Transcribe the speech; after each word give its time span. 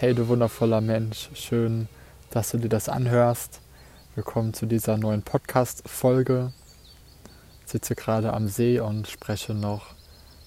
Hey 0.00 0.14
du 0.14 0.28
wundervoller 0.28 0.80
Mensch, 0.80 1.28
schön, 1.34 1.86
dass 2.30 2.52
du 2.52 2.56
dir 2.56 2.70
das 2.70 2.88
anhörst. 2.88 3.60
Willkommen 4.14 4.54
zu 4.54 4.64
dieser 4.64 4.96
neuen 4.96 5.20
Podcast-Folge. 5.20 6.54
Ich 7.66 7.72
sitze 7.72 7.94
gerade 7.94 8.32
am 8.32 8.48
See 8.48 8.80
und 8.80 9.08
spreche 9.08 9.52
noch 9.52 9.88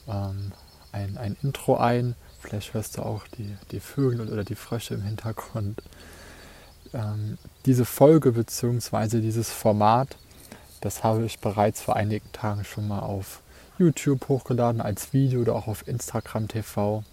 ähm, 0.08 0.54
ein, 0.92 1.20
ein 1.20 1.38
Intro 1.44 1.78
ein. 1.78 2.16
Vielleicht 2.40 2.74
hörst 2.74 2.98
du 2.98 3.04
auch 3.04 3.28
die, 3.28 3.56
die 3.70 3.80
Vögel 3.80 4.28
oder 4.28 4.44
die 4.44 4.56
Frösche 4.56 4.96
im 4.96 5.04
Hintergrund. 5.04 5.84
Ähm, 6.92 7.38
diese 7.68 7.86
Folge 7.86 8.32
bzw. 8.32 9.22
dieses 9.22 9.52
Format, 9.52 10.18
das 10.82 11.04
habe 11.04 11.26
ich 11.26 11.38
bereits 11.38 11.80
vor 11.80 11.96
einigen 11.96 12.32
Tagen 12.32 12.64
schon 12.66 12.88
mal 12.88 13.02
auf 13.02 13.44
YouTube 13.78 14.30
hochgeladen 14.30 14.82
als 14.82 15.14
Video 15.14 15.42
oder 15.42 15.54
auch 15.54 15.68
auf 15.68 15.88
Instagram 15.88 16.48
TV. 16.48 17.04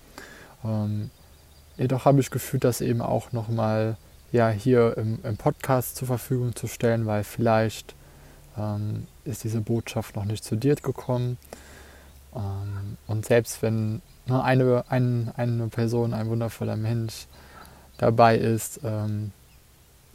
Ähm, 0.64 1.10
jedoch 1.80 2.04
habe 2.04 2.20
ich 2.20 2.30
gefühlt, 2.30 2.64
das 2.64 2.82
eben 2.82 3.00
auch 3.00 3.32
nochmal 3.32 3.96
ja, 4.32 4.50
hier 4.50 4.96
im, 4.96 5.18
im, 5.24 5.36
Podcast 5.36 5.96
zur 5.96 6.06
Verfügung 6.06 6.54
zu 6.54 6.66
stellen, 6.66 7.06
weil 7.06 7.24
vielleicht 7.24 7.94
ähm, 8.56 9.06
ist 9.24 9.44
diese 9.44 9.60
Botschaft 9.60 10.14
noch 10.14 10.26
nicht 10.26 10.44
zu 10.44 10.56
dir 10.56 10.76
gekommen. 10.76 11.38
Ähm, 12.36 12.98
und 13.06 13.24
selbst 13.24 13.62
wenn 13.62 14.02
ne, 14.26 14.44
eine, 14.44 14.84
ein, 14.88 15.32
eine 15.36 15.68
Person, 15.68 16.12
ein 16.12 16.28
wundervoller 16.28 16.76
Mensch 16.76 17.26
dabei 17.96 18.36
ist, 18.36 18.80
ähm, 18.84 19.32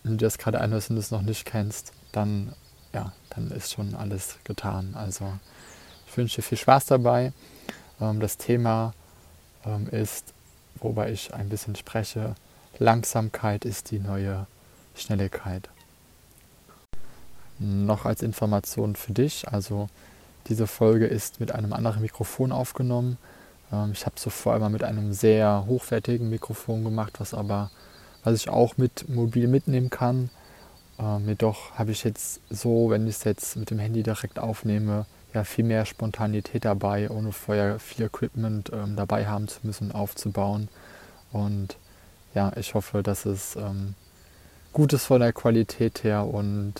wenn 0.03 0.17
du 0.17 0.25
das 0.25 0.37
gerade 0.37 0.61
anhörst 0.61 0.91
und 0.91 0.97
es 0.97 1.09
noch 1.09 1.23
nicht 1.23 1.45
kennst, 1.45 1.93
dann, 2.11 2.53
ja, 2.93 3.11
dann 3.31 3.49
ist 3.49 3.73
schon 3.73 3.95
alles 3.95 4.37
getan. 4.43 4.93
Also 4.95 5.33
ich 6.07 6.15
wünsche 6.15 6.37
dir 6.37 6.43
viel 6.43 6.59
Spaß 6.59 6.85
dabei. 6.85 7.33
Ähm, 7.99 8.19
das 8.19 8.37
Thema 8.37 8.93
ähm, 9.65 9.89
ist 9.89 10.34
wobei 10.79 11.11
ich 11.11 11.33
ein 11.33 11.49
bisschen 11.49 11.75
spreche. 11.75 12.35
Langsamkeit 12.77 13.65
ist 13.65 13.91
die 13.91 13.99
neue 13.99 14.47
Schnelligkeit. 14.95 15.69
Noch 17.59 18.05
als 18.05 18.21
Information 18.21 18.95
für 18.95 19.13
dich, 19.13 19.47
also 19.47 19.89
diese 20.47 20.67
Folge 20.67 21.07
ist 21.07 21.39
mit 21.39 21.51
einem 21.51 21.73
anderen 21.73 22.01
Mikrofon 22.01 22.51
aufgenommen. 22.51 23.17
Ähm, 23.71 23.91
ich 23.93 24.05
habe 24.05 24.15
es 24.15 24.21
zuvor 24.21 24.55
immer 24.55 24.69
mit 24.69 24.83
einem 24.83 25.13
sehr 25.13 25.65
hochwertigen 25.67 26.29
Mikrofon 26.29 26.83
gemacht, 26.83 27.19
was 27.19 27.33
aber, 27.33 27.71
was 28.23 28.35
ich 28.35 28.49
auch 28.49 28.77
mit 28.77 29.07
mobil 29.09 29.47
mitnehmen 29.47 29.89
kann. 29.89 30.29
Ähm, 30.99 31.27
jedoch 31.27 31.71
habe 31.75 31.91
ich 31.91 32.03
jetzt 32.03 32.41
so, 32.49 32.89
wenn 32.89 33.07
ich 33.07 33.15
es 33.15 33.23
jetzt 33.23 33.55
mit 33.55 33.69
dem 33.69 33.79
Handy 33.79 34.03
direkt 34.03 34.37
aufnehme, 34.37 35.05
ja, 35.35 35.43
viel 35.43 35.65
mehr 35.65 35.85
Spontanität 35.85 36.65
dabei, 36.65 37.09
ohne 37.09 37.31
vorher 37.31 37.77
viel 37.77 38.05
Equipment 38.05 38.71
ähm, 38.73 38.95
dabei 38.95 39.27
haben 39.27 39.47
zu 39.47 39.59
müssen, 39.63 39.91
aufzubauen. 39.91 40.69
Und 41.31 41.77
ja, 42.33 42.53
ich 42.55 42.73
hoffe, 42.73 43.03
dass 43.03 43.25
es 43.25 43.55
ähm, 43.57 43.95
gut 44.73 44.93
ist 44.93 45.05
von 45.05 45.19
der 45.19 45.33
Qualität 45.33 46.03
her 46.03 46.25
und 46.25 46.73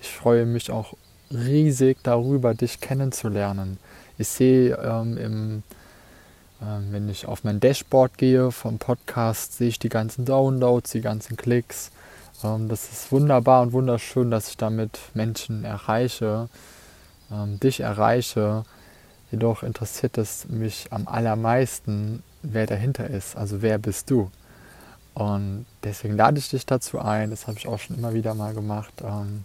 ich 0.00 0.08
freue 0.08 0.44
mich 0.44 0.70
auch 0.70 0.94
riesig 1.30 1.98
darüber, 2.02 2.54
dich 2.54 2.80
kennenzulernen. 2.80 3.78
Ich 4.18 4.28
sehe 4.28 4.76
ähm, 4.76 5.16
im 5.16 5.62
ähm, 6.62 6.88
wenn 6.90 7.08
ich 7.08 7.26
auf 7.26 7.44
mein 7.44 7.60
Dashboard 7.60 8.18
gehe 8.18 8.50
vom 8.50 8.78
Podcast, 8.78 9.58
sehe 9.58 9.68
ich 9.68 9.78
die 9.78 9.88
ganzen 9.88 10.24
Downloads, 10.24 10.92
die 10.92 11.00
ganzen 11.00 11.36
Klicks. 11.36 11.90
Ähm, 12.42 12.68
das 12.68 12.90
ist 12.90 13.12
wunderbar 13.12 13.62
und 13.62 13.72
wunderschön, 13.72 14.30
dass 14.30 14.48
ich 14.48 14.56
damit 14.56 14.98
Menschen 15.14 15.64
erreiche, 15.64 16.48
ähm, 17.34 17.60
dich 17.60 17.80
erreiche. 17.80 18.64
Jedoch 19.30 19.62
interessiert 19.62 20.18
es 20.18 20.48
mich 20.48 20.88
am 20.90 21.08
allermeisten, 21.08 22.22
wer 22.42 22.66
dahinter 22.66 23.08
ist. 23.08 23.36
Also 23.36 23.62
wer 23.62 23.78
bist 23.78 24.10
du? 24.10 24.30
Und 25.14 25.66
deswegen 25.82 26.16
lade 26.16 26.38
ich 26.38 26.50
dich 26.50 26.66
dazu 26.66 26.98
ein. 26.98 27.30
Das 27.30 27.46
habe 27.46 27.58
ich 27.58 27.66
auch 27.66 27.78
schon 27.78 27.96
immer 27.96 28.14
wieder 28.14 28.34
mal 28.34 28.54
gemacht. 28.54 28.94
Ähm, 29.02 29.44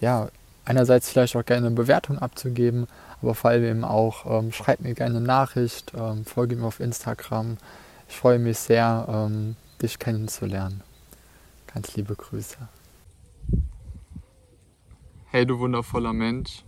ja, 0.00 0.28
einerseits 0.64 1.10
vielleicht 1.10 1.36
auch 1.36 1.44
gerne 1.44 1.66
eine 1.66 1.76
Bewertung 1.76 2.18
abzugeben, 2.18 2.86
aber 3.20 3.34
vor 3.34 3.50
allem 3.50 3.84
auch 3.84 4.24
ähm, 4.26 4.52
schreib 4.52 4.80
mir 4.80 4.94
gerne 4.94 5.16
eine 5.16 5.26
Nachricht, 5.26 5.92
ähm, 5.96 6.24
folge 6.24 6.56
mir 6.56 6.66
auf 6.66 6.80
Instagram. 6.80 7.56
Ich 8.08 8.16
freue 8.16 8.38
mich 8.38 8.58
sehr, 8.58 9.06
ähm, 9.08 9.56
dich 9.82 9.98
kennenzulernen. 9.98 10.82
Ganz 11.72 11.94
liebe 11.96 12.14
Grüße. 12.14 12.56
Hey 15.26 15.46
du 15.46 15.58
wundervoller 15.58 16.12
Mensch. 16.12 16.64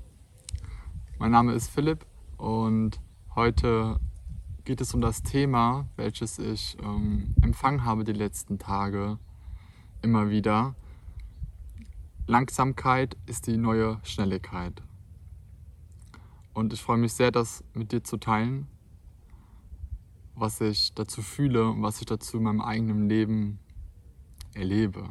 Mein 1.18 1.30
Name 1.30 1.52
ist 1.52 1.68
Philipp 1.68 2.04
und 2.36 3.00
heute 3.36 4.00
geht 4.64 4.80
es 4.80 4.92
um 4.92 5.00
das 5.00 5.22
Thema, 5.22 5.86
welches 5.96 6.38
ich 6.38 6.76
ähm, 6.82 7.34
empfangen 7.42 7.84
habe 7.84 8.02
die 8.02 8.12
letzten 8.12 8.58
Tage 8.58 9.18
immer 10.02 10.30
wieder. 10.30 10.74
Langsamkeit 12.26 13.16
ist 13.26 13.46
die 13.46 13.56
neue 13.56 14.00
Schnelligkeit. 14.02 14.82
Und 16.54 16.72
ich 16.72 16.82
freue 16.82 16.98
mich 16.98 17.12
sehr, 17.12 17.30
das 17.30 17.62
mit 17.72 17.92
dir 17.92 18.02
zu 18.02 18.16
teilen, 18.16 18.66
was 20.34 20.60
ich 20.60 20.92
dazu 20.94 21.22
fühle 21.22 21.70
und 21.70 21.82
was 21.82 22.00
ich 22.00 22.06
dazu 22.06 22.38
in 22.38 22.42
meinem 22.42 22.60
eigenen 22.60 23.08
Leben 23.08 23.60
erlebe. 24.54 25.08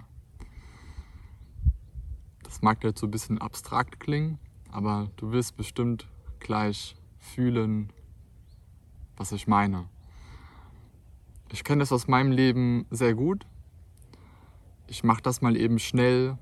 Das 2.44 2.62
mag 2.62 2.83
jetzt 2.83 3.00
so 3.00 3.07
ein 3.07 3.12
bisschen 3.12 3.38
abstrakt 3.38 4.00
klingen, 4.00 4.39
aber 4.72 5.09
du 5.18 5.32
wirst 5.32 5.58
bestimmt 5.58 6.08
gleich 6.40 6.96
fühlen, 7.20 7.92
was 9.18 9.32
ich 9.32 9.48
meine. 9.48 9.88
Ich 11.52 11.64
kenne 11.64 11.80
das 11.80 11.92
aus 11.92 12.08
meinem 12.08 12.32
Leben 12.32 12.86
sehr 12.90 13.14
gut. 13.14 13.46
Ich 14.88 15.04
mache 15.04 15.22
das 15.22 15.42
mal 15.42 15.58
eben 15.58 15.80
schnell. 15.80 16.38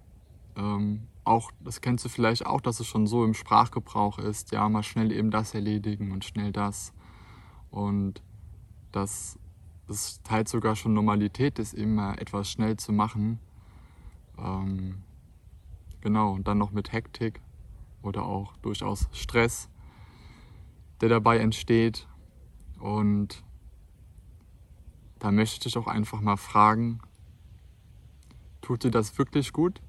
Ähm, 0.55 1.07
auch, 1.23 1.51
das 1.59 1.81
kennst 1.81 2.05
du 2.05 2.09
vielleicht 2.09 2.45
auch, 2.45 2.61
dass 2.61 2.79
es 2.79 2.87
schon 2.87 3.07
so 3.07 3.25
im 3.25 3.33
Sprachgebrauch 3.33 4.19
ist. 4.19 4.51
Ja, 4.51 4.69
mal 4.69 4.83
schnell 4.83 5.11
eben 5.11 5.31
das 5.31 5.53
erledigen 5.53 6.11
und 6.11 6.25
schnell 6.25 6.51
das. 6.51 6.93
Und 7.71 8.21
dass 8.91 9.37
es 9.87 10.21
teils 10.23 10.51
sogar 10.51 10.75
schon 10.75 10.93
Normalität 10.93 11.59
ist, 11.59 11.77
mal 11.77 12.13
etwas 12.15 12.49
schnell 12.49 12.77
zu 12.77 12.93
machen. 12.93 13.39
Ähm, 14.37 15.03
genau, 16.01 16.33
und 16.33 16.47
dann 16.47 16.57
noch 16.57 16.71
mit 16.71 16.91
Hektik 16.91 17.41
oder 18.01 18.25
auch 18.25 18.55
durchaus 18.57 19.07
Stress, 19.11 19.69
der 21.01 21.09
dabei 21.09 21.39
entsteht. 21.39 22.07
Und 22.79 23.43
da 25.19 25.31
möchte 25.31 25.55
ich 25.55 25.59
dich 25.59 25.77
auch 25.77 25.87
einfach 25.87 26.21
mal 26.21 26.37
fragen, 26.37 26.99
tut 28.61 28.83
dir 28.83 28.91
das 28.91 29.17
wirklich 29.17 29.53
gut? 29.53 29.81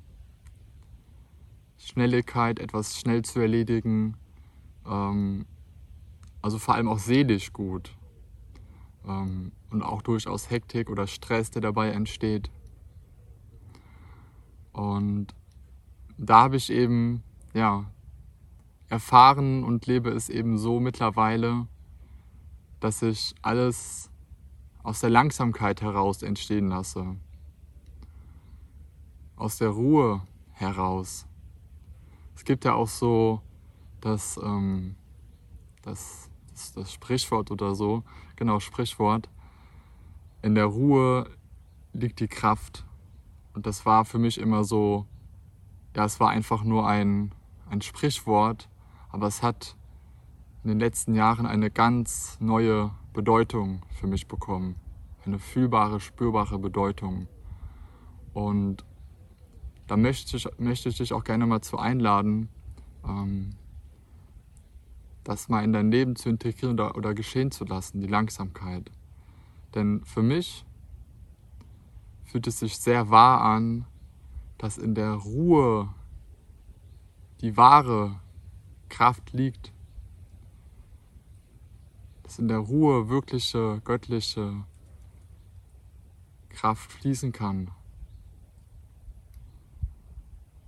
Schnelligkeit, 1.78 2.58
etwas 2.58 2.98
schnell 2.98 3.22
zu 3.22 3.40
erledigen, 3.40 4.16
ähm, 4.86 5.46
also 6.42 6.58
vor 6.58 6.74
allem 6.74 6.88
auch 6.88 6.98
seelisch 6.98 7.52
gut 7.52 7.96
ähm, 9.06 9.52
und 9.70 9.82
auch 9.82 10.02
durchaus 10.02 10.50
Hektik 10.50 10.90
oder 10.90 11.06
Stress, 11.06 11.50
der 11.50 11.62
dabei 11.62 11.90
entsteht. 11.90 12.50
Und 14.72 15.34
da 16.18 16.42
habe 16.42 16.56
ich 16.56 16.70
eben 16.70 17.22
ja, 17.54 17.90
erfahren 18.90 19.64
und 19.64 19.86
lebe 19.86 20.10
es 20.10 20.28
eben 20.28 20.58
so 20.58 20.80
mittlerweile, 20.80 21.66
dass 22.80 23.00
ich 23.00 23.34
alles 23.40 24.10
aus 24.82 25.00
der 25.00 25.08
Langsamkeit 25.10 25.80
heraus 25.80 26.22
entstehen 26.22 26.68
lasse. 26.68 27.16
Aus 29.36 29.56
der 29.56 29.70
Ruhe 29.70 30.22
heraus. 30.52 31.26
Es 32.34 32.44
gibt 32.44 32.66
ja 32.66 32.74
auch 32.74 32.88
so 32.88 33.40
das, 34.02 34.38
ähm, 34.42 34.96
das, 35.82 36.28
das, 36.52 36.72
das 36.74 36.92
Sprichwort 36.92 37.50
oder 37.50 37.74
so, 37.74 38.02
genau 38.36 38.60
Sprichwort, 38.60 39.30
in 40.42 40.54
der 40.54 40.66
Ruhe 40.66 41.30
liegt 41.94 42.20
die 42.20 42.28
Kraft. 42.28 42.84
Und 43.54 43.66
das 43.66 43.86
war 43.86 44.04
für 44.04 44.18
mich 44.18 44.38
immer 44.38 44.64
so 44.64 45.06
ja, 45.96 46.04
es 46.04 46.20
war 46.20 46.30
einfach 46.30 46.62
nur 46.62 46.86
ein, 46.86 47.32
ein 47.68 47.80
Sprichwort, 47.80 48.68
aber 49.12 49.26
es 49.26 49.42
hat 49.42 49.76
in 50.62 50.68
den 50.68 50.78
letzten 50.78 51.14
Jahren 51.14 51.46
eine 51.46 51.70
ganz 51.70 52.36
neue 52.40 52.90
Bedeutung 53.12 53.82
für 53.98 54.06
mich 54.06 54.28
bekommen. 54.28 54.76
Eine 55.24 55.38
fühlbare, 55.38 56.00
spürbare 56.00 56.58
Bedeutung. 56.58 57.28
Und 58.32 58.84
da 59.86 59.96
möchte 59.96 60.36
ich, 60.36 60.48
möchte 60.58 60.88
ich 60.88 60.98
dich 60.98 61.12
auch 61.12 61.24
gerne 61.24 61.46
mal 61.46 61.60
zu 61.62 61.78
einladen, 61.78 62.48
ähm, 63.04 63.56
das 65.24 65.48
mal 65.48 65.64
in 65.64 65.72
dein 65.72 65.90
Leben 65.90 66.16
zu 66.16 66.28
integrieren 66.28 66.74
oder, 66.74 66.96
oder 66.96 67.14
geschehen 67.14 67.50
zu 67.50 67.64
lassen, 67.64 68.00
die 68.00 68.06
Langsamkeit. 68.06 68.90
Denn 69.74 70.04
für 70.04 70.22
mich 70.22 70.64
fühlt 72.24 72.46
es 72.46 72.60
sich 72.60 72.78
sehr 72.78 73.10
wahr 73.10 73.42
an, 73.42 73.84
dass 74.58 74.78
in 74.78 74.94
der 74.94 75.12
Ruhe 75.14 75.88
die 77.40 77.56
wahre 77.56 78.20
Kraft 78.90 79.32
liegt, 79.32 79.72
dass 82.22 82.38
in 82.38 82.48
der 82.48 82.58
Ruhe 82.58 83.08
wirkliche 83.08 83.80
göttliche 83.84 84.64
Kraft 86.50 86.92
fließen 86.92 87.32
kann. 87.32 87.70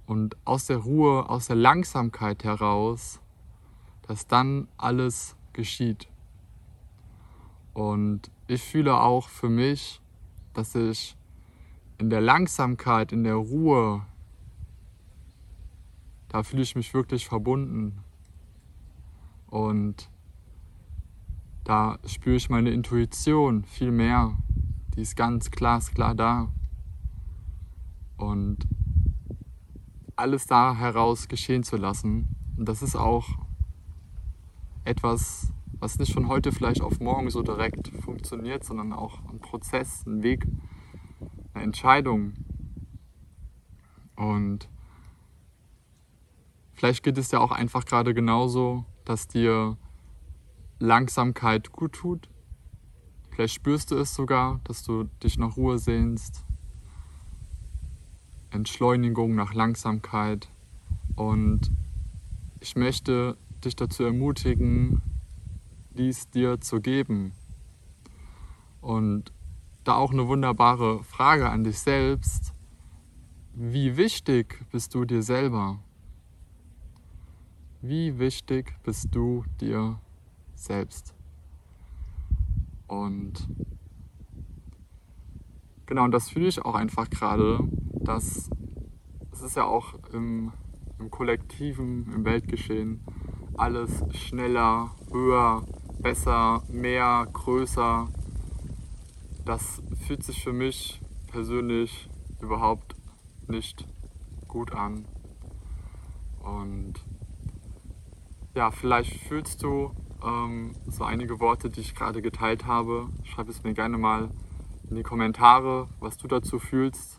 Und 0.07 0.37
aus 0.45 0.67
der 0.67 0.79
Ruhe, 0.79 1.29
aus 1.29 1.47
der 1.47 1.57
Langsamkeit 1.57 2.45
heraus, 2.45 3.21
dass 4.03 4.27
dann 4.27 4.69
alles 4.77 5.37
geschieht. 5.53 6.09
Und 7.75 8.31
ich 8.47 8.63
fühle 8.63 9.01
auch 9.01 9.29
für 9.29 9.49
mich, 9.49 10.01
dass 10.55 10.75
ich 10.75 11.17
in 11.99 12.11
der 12.11 12.21
Langsamkeit, 12.21 13.13
in 13.13 13.25
der 13.25 13.37
Ruhe, 13.37 14.05
da 16.29 16.43
fühle 16.43 16.63
ich 16.63 16.75
mich 16.75 16.93
wirklich 16.95 17.27
verbunden. 17.27 18.03
Und 19.53 20.09
da 21.63 21.99
spüre 22.07 22.37
ich 22.37 22.49
meine 22.49 22.71
Intuition 22.71 23.65
viel 23.65 23.91
mehr. 23.91 24.39
Die 24.97 25.03
ist 25.03 25.15
ganz 25.15 25.51
glasklar 25.51 26.15
da. 26.15 26.49
Und 28.17 28.67
alles 30.17 30.47
da 30.47 30.75
heraus 30.75 31.29
geschehen 31.29 31.65
zu 31.65 31.77
lassen. 31.77 32.35
Und 32.57 32.67
das 32.67 32.81
ist 32.81 32.97
auch 32.97 33.29
etwas, 34.85 35.53
was 35.79 35.99
nicht 35.99 36.15
von 36.15 36.29
heute 36.29 36.51
vielleicht 36.51 36.81
auf 36.81 36.99
morgen 36.99 37.29
so 37.29 37.43
direkt 37.43 37.89
funktioniert, 37.89 38.65
sondern 38.65 38.95
auch 38.95 39.19
ein 39.29 39.41
Prozess, 39.41 40.07
ein 40.07 40.23
Weg, 40.23 40.47
eine 41.53 41.65
Entscheidung. 41.65 42.33
Und 44.17 44.71
vielleicht 46.73 47.03
geht 47.03 47.19
es 47.19 47.31
ja 47.33 47.41
auch 47.41 47.53
einfach 47.53 47.85
gerade 47.85 48.15
genauso, 48.15 48.87
dass 49.05 49.29
dir 49.29 49.77
Langsamkeit 50.79 51.73
gut 51.73 51.93
tut. 51.93 52.29
Vielleicht 53.31 53.55
spürst 53.55 53.91
du 53.91 53.97
es 53.97 54.15
sogar, 54.15 54.61
dass 54.65 54.83
du 54.83 55.05
dich 55.23 55.39
nach 55.39 55.57
Ruhe 55.57 55.79
sehnst. 55.79 56.45
Entschleunigung 58.51 59.35
nach 59.35 59.55
Langsamkeit. 59.55 60.51
Und 61.17 61.71
ich 62.61 62.77
möchte 62.77 63.37
dich 63.65 63.77
dazu 63.77 64.05
ermutigen, 64.05 65.03
dies 65.91 66.29
dir 66.31 66.61
zu 66.61 66.81
geben. 66.81 67.33
Und 68.81 69.33
da 69.85 69.95
auch 69.95 70.13
eine 70.13 70.29
wunderbare 70.29 71.03
Frage 71.03 71.49
an 71.49 71.65
dich 71.65 71.79
selbst. 71.79 72.53
Wie 73.55 73.97
wichtig 73.97 74.65
bist 74.71 74.95
du 74.95 75.05
dir 75.05 75.23
selber? 75.23 75.79
Wie 77.85 78.21
wichtig 78.21 78.77
bist 78.85 79.09
du 79.13 79.45
dir 79.61 79.99
selbst. 80.55 81.17
Und 82.87 83.49
genau, 85.87 86.05
und 86.05 86.13
das 86.13 86.31
fühle 86.31 86.47
ich 86.47 86.65
auch 86.65 86.77
einfach 86.77 87.11
gerade, 87.11 87.59
dass 87.95 88.49
es 89.33 89.43
ist 89.43 89.57
ja 89.57 89.65
auch 89.65 89.95
im, 90.13 90.53
im 91.01 91.11
Kollektiven, 91.11 92.09
im 92.15 92.25
Weltgeschehen 92.25 93.01
alles 93.57 93.91
schneller, 94.17 94.93
höher, 95.11 95.67
besser, 95.99 96.63
mehr, 96.69 97.27
größer. 97.33 98.09
Das 99.45 99.83
fühlt 100.07 100.23
sich 100.23 100.41
für 100.41 100.53
mich 100.53 101.01
persönlich 101.33 102.09
überhaupt 102.41 102.95
nicht 103.49 103.89
gut 104.47 104.73
an. 104.73 105.05
Und 106.45 107.05
ja, 108.55 108.71
vielleicht 108.71 109.21
fühlst 109.29 109.63
du 109.63 109.93
ähm, 110.23 110.75
so 110.87 111.05
einige 111.05 111.41
Worte, 111.41 111.71
die 111.71 111.81
ich 111.81 111.95
gerade 111.95 112.23
geteilt 112.23 112.67
habe. 112.67 113.09
Schreib 113.25 113.49
es 113.49 113.63
mir 113.63 113.75
gerne 113.75 113.99
mal 113.99 114.31
in 114.91 114.97
die 114.97 115.03
Kommentare, 115.03 115.89
was 116.01 116.17
du 116.17 116.29
dazu 116.29 116.59
fühlst 116.59 117.19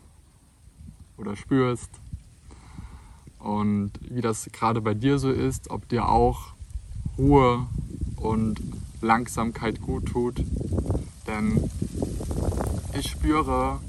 oder 1.16 1.36
spürst 1.36 1.90
und 3.38 3.92
wie 4.08 4.20
das 4.20 4.48
gerade 4.52 4.80
bei 4.80 4.94
dir 4.94 5.18
so 5.18 5.30
ist, 5.30 5.70
ob 5.70 5.88
dir 5.88 6.08
auch 6.08 6.54
Ruhe 7.18 7.66
und 8.16 8.60
Langsamkeit 9.00 9.80
gut 9.80 10.06
tut. 10.06 10.42
Denn 11.26 11.68
ich 12.98 13.10
spüre, 13.10 13.80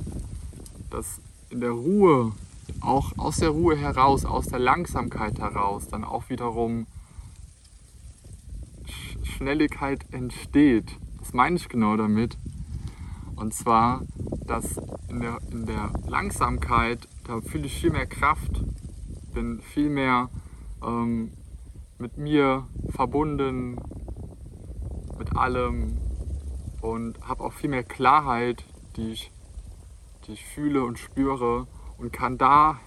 dass 0.89 1.19
in 1.49 1.61
der 1.61 1.71
Ruhe, 1.71 2.33
auch 2.81 3.17
aus 3.17 3.37
der 3.37 3.49
Ruhe 3.49 3.77
heraus, 3.77 4.25
aus 4.25 4.47
der 4.47 4.59
Langsamkeit 4.59 5.39
heraus, 5.39 5.87
dann 5.87 6.03
auch 6.03 6.29
wiederum 6.29 6.87
Schnelligkeit 9.25 10.05
entsteht. 10.11 10.97
Was 11.19 11.33
meine 11.33 11.55
ich 11.55 11.69
genau 11.69 11.97
damit? 11.97 12.37
Und 13.35 13.53
zwar, 13.53 14.03
dass 14.45 14.77
in 15.09 15.19
der, 15.19 15.39
in 15.51 15.65
der 15.65 15.91
Langsamkeit, 16.07 17.07
da 17.25 17.41
fühle 17.41 17.65
ich 17.65 17.79
viel 17.79 17.91
mehr 17.91 18.05
Kraft, 18.05 18.63
bin 19.33 19.61
viel 19.61 19.89
mehr 19.89 20.29
ähm, 20.83 21.31
mit 21.97 22.17
mir 22.17 22.67
verbunden, 22.89 23.77
mit 25.17 25.35
allem 25.35 25.97
und 26.81 27.19
habe 27.27 27.43
auch 27.43 27.53
viel 27.53 27.69
mehr 27.69 27.83
Klarheit, 27.83 28.63
die 28.95 29.11
ich, 29.11 29.31
die 30.27 30.33
ich 30.33 30.45
fühle 30.45 30.83
und 30.83 30.99
spüre 30.99 31.67
und 31.97 32.13
kann 32.13 32.37
da 32.37 32.79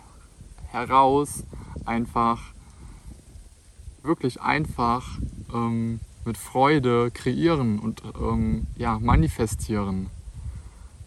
heraus 0.68 1.44
einfach, 1.84 2.54
wirklich 4.02 4.40
einfach 4.40 5.18
ähm, 5.52 6.00
mit 6.28 6.36
Freude 6.36 7.10
kreieren 7.10 7.78
und 7.78 8.02
ähm, 8.20 8.66
ja, 8.76 8.98
manifestieren. 8.98 10.10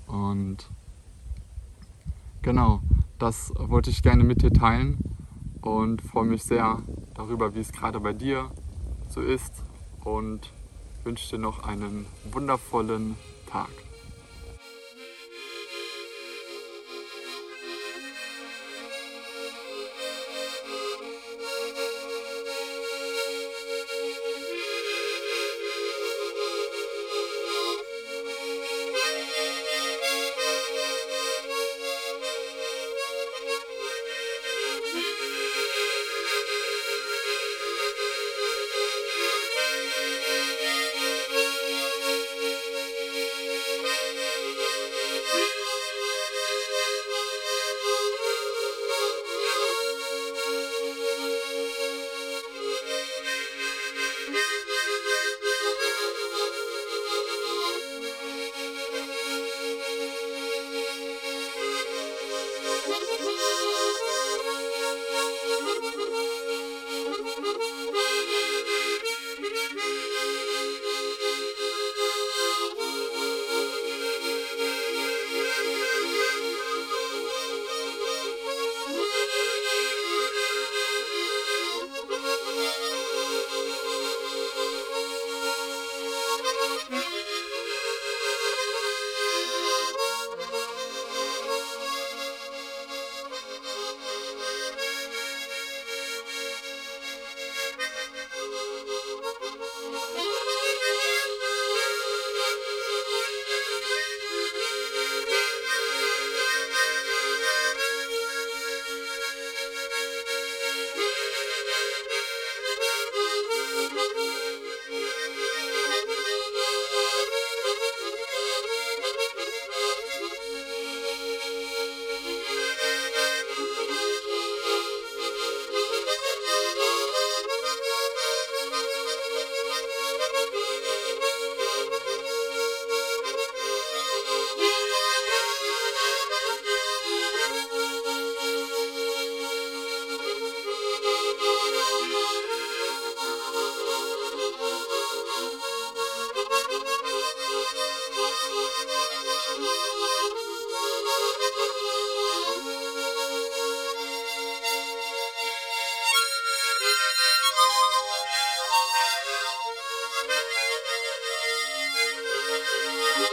Und 0.08 0.68
genau, 2.42 2.82
das 3.20 3.54
wollte 3.56 3.92
ich 3.92 4.02
gerne 4.02 4.24
mit 4.24 4.42
dir 4.42 4.52
teilen 4.52 4.98
und 5.62 6.02
freue 6.02 6.26
mich 6.26 6.44
sehr 6.44 6.82
darüber, 7.14 7.54
wie 7.54 7.60
es 7.60 7.72
gerade 7.72 8.00
bei 8.00 8.14
dir 8.14 8.50
so 9.10 9.22
ist 9.22 9.54
und 10.04 10.52
wünsche 11.04 11.36
dir 11.36 11.42
noch 11.42 11.64
einen 11.68 12.08
wundervollen 12.32 13.16
Tag. 13.48 13.70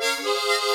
Música 0.00 0.67